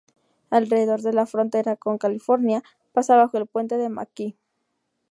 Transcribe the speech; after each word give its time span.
Alrededor 0.49 1.01
de 1.03 1.09
de 1.09 1.13
la 1.15 1.27
frontera 1.27 1.75
con 1.75 1.99
California, 1.99 2.63
pasa 2.91 3.17
bajo 3.17 3.37
el 3.37 3.45
puente 3.45 3.77
de 3.77 3.87
McKee. 3.87 4.35